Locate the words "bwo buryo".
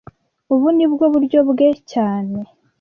0.91-1.39